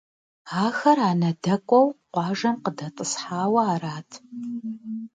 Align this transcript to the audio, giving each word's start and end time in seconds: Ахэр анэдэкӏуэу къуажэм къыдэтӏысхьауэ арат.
Ахэр 0.63 0.99
анэдэкӏуэу 1.09 1.87
къуажэм 2.13 2.55
къыдэтӏысхьауэ 2.63 3.61
арат. 3.73 4.09